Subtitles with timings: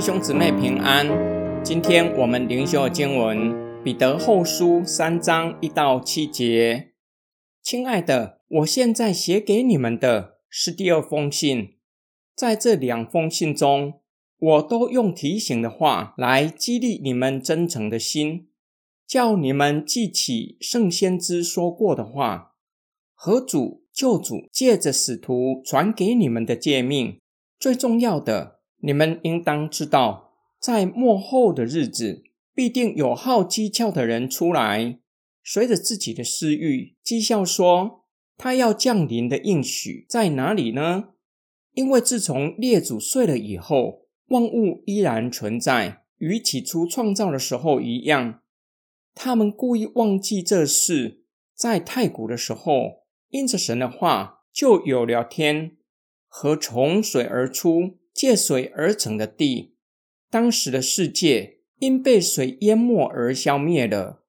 [0.00, 1.06] 弟兄姊妹平安。
[1.62, 3.52] 今天我们灵修的经文
[3.82, 6.94] 《彼得后书》三章一到七节。
[7.62, 11.76] 亲爱的，我现在写给你们的是第二封信。
[12.34, 14.00] 在这两封信中，
[14.38, 18.48] 我都用提醒的话来激励你们真诚的心，
[19.06, 22.54] 叫你们记起圣先知说过的话
[23.12, 27.18] 和主救主借着使徒传给你们的诫命。
[27.58, 28.59] 最重要的。
[28.80, 34.98] 你们应当知道，在末后的日子，必定有好讥诮的人出来，
[35.42, 38.04] 随着自己的私欲讥笑说
[38.36, 41.10] ：“他要降临的应许在哪里呢？”
[41.74, 48.40] 因为自从列祖睡了以后，万物依然存在，与起初创造的时候一样。
[49.14, 51.22] 他们故意忘记这事，
[51.54, 55.76] 在太古的时候，因着神的话，就有了天
[56.26, 57.99] 和从水而出。
[58.20, 59.76] 借水而成的地，
[60.28, 64.26] 当时的世界因被水淹没而消灭了，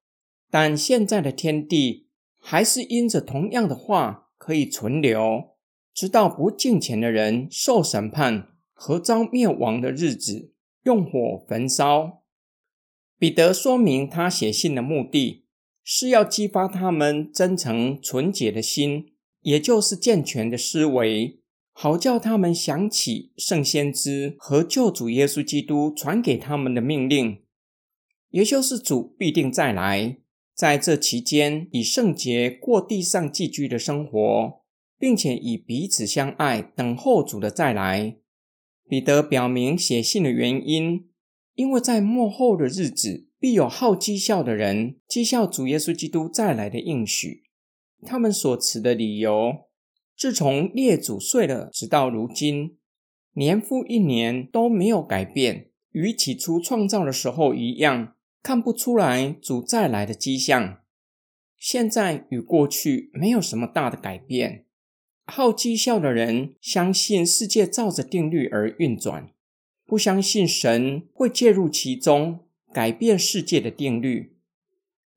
[0.49, 2.07] 但现在的天地
[2.39, 5.57] 还是因着同样的话可以存留，
[5.93, 12.23] 直到不敬虔的人受审判和遭灭亡的日子，用火焚烧。
[13.19, 15.43] 彼得说明他写信的目的
[15.83, 19.11] 是要激发他们真诚纯洁的心，
[19.41, 21.40] 也就是健全的思维。
[21.81, 27.41] 好叫他们想起圣先知和救主耶稣基督传给他们的命令，
[28.29, 30.19] 也就是主必定再来，
[30.53, 34.61] 在这期间以圣洁过地上寄居的生活，
[34.99, 38.17] 并且以彼此相爱等候主的再来。
[38.87, 41.07] 彼得表明写信的原因，
[41.55, 47.45] 因为在末后的日子，必有好讥笑的人讥笑主耶稣基督再来的应许。
[48.05, 49.70] 他们所持的理由。
[50.21, 52.77] 自从列祖睡了，直到如今，
[53.33, 60.81] 年复一年都没有改变，与起初创造的时候一样，看不出来主再来的迹象。
[61.57, 64.67] 现在与过去没有什么大的改变。
[65.25, 69.31] 好讥笑的人相信世界照着定律而运转，
[69.87, 74.37] 不相信神会介入其中，改变世界的定律。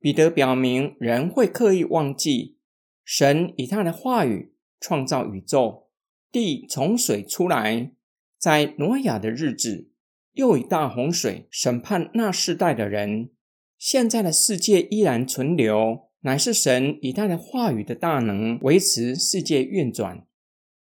[0.00, 2.56] 彼得表明，人会刻意忘记
[3.04, 4.53] 神以他的话语。
[4.84, 5.87] 创造宇宙，
[6.31, 7.93] 地从水出来，
[8.37, 9.89] 在挪亚的日子，
[10.34, 13.31] 又以大洪水审判那世代的人。
[13.78, 20.27] 现在的世界依然存留，乃是神以他的话语的大能维持世界运转。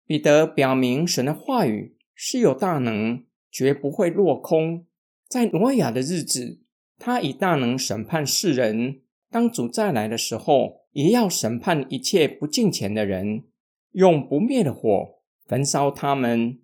[0.07, 4.87] 彼得表明，神的话语是有大能，绝不会落空。
[5.29, 6.61] 在挪亚的日子，
[6.97, 13.50] 他以大能审判世人；当主再来的时候，也要审判一切不敬虔的人。
[13.93, 16.61] 用不灭的火焚烧他们。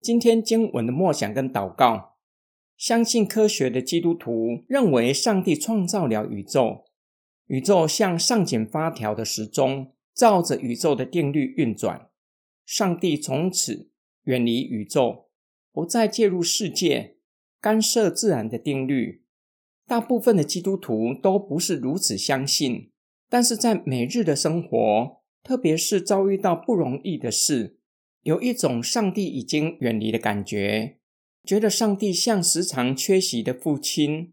[0.00, 2.16] 今天经文的默想跟祷告，
[2.76, 6.84] 相信科学的基督徒认为上帝创造了宇宙，
[7.46, 12.08] 宇宙像上紧发条的时钟，照着宇宙的定律运转。
[12.64, 13.90] 上帝从此
[14.24, 15.28] 远离宇宙，
[15.72, 17.18] 不再介入世界，
[17.60, 19.24] 干涉自然的定律。
[19.86, 22.90] 大部分的基督徒都不是如此相信，
[23.28, 25.23] 但是在每日的生活。
[25.44, 27.76] 特别是遭遇到不容易的事，
[28.22, 30.96] 有一种上帝已经远离的感觉，
[31.44, 34.32] 觉得上帝像时常缺席的父亲，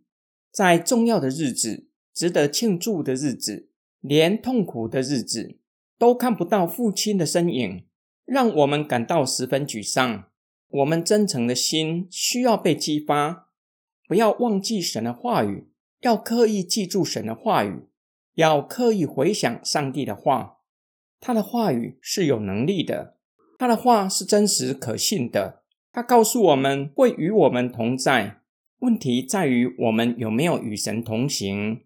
[0.50, 5.58] 在重要的日子、值得庆祝的日子、连痛苦的日子，
[5.98, 7.84] 都看不到父亲的身影，
[8.24, 10.30] 让我们感到十分沮丧。
[10.70, 13.50] 我们真诚的心需要被激发，
[14.08, 15.68] 不要忘记神的话语，
[16.00, 17.90] 要刻意记住神的话语，
[18.36, 20.60] 要刻意回想上帝的话。
[21.22, 23.16] 他的话语是有能力的，
[23.60, 25.62] 他的话是真实可信的。
[25.94, 28.42] 他告诉我们会与我们同在，
[28.80, 31.84] 问题在于我们有没有与神同行，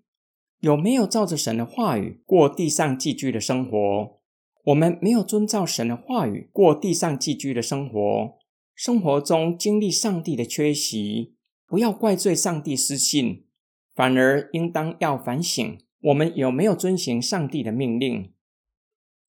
[0.61, 4.21] 有没有照着神的话语过地上寄居的生活。
[4.63, 8.37] 我们没有遵照神的话语过地上寄居的生活，
[8.73, 11.35] 生活中经历上帝的缺席，
[11.67, 13.45] 不要怪罪上帝失信，
[13.93, 18.31] 反而应当要反省我们有没有遵行上帝的命令。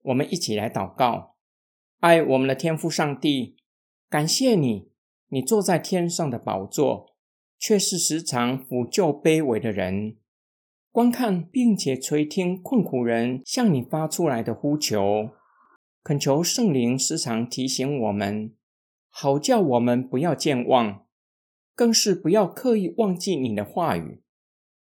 [0.05, 1.35] 我们一起来祷告，
[1.99, 3.57] 爱我们的天父上帝，
[4.09, 4.91] 感谢你，
[5.29, 7.15] 你坐在天上的宝座，
[7.57, 10.17] 却是时常抚救卑微的人，
[10.91, 15.31] 观看并且垂听困苦人向你发出来的呼求，
[16.03, 18.53] 恳求圣灵时常提醒我们，
[19.09, 21.07] 好叫我们不要健忘，
[21.73, 24.21] 更是不要刻意忘记你的话语，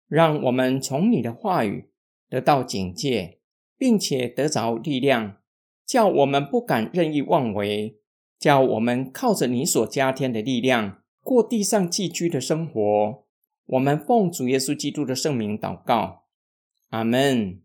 [0.08, 1.90] 让我们从你的话语
[2.30, 3.37] 得到警戒。
[3.78, 5.38] 并且得着力量，
[5.86, 8.00] 叫我们不敢任意妄为，
[8.40, 13.26] 叫我们靠着你所加添的力量，过地上寄居的生活。
[13.68, 16.24] 我们奉主耶稣基督的圣名祷告，
[16.90, 17.62] 阿门。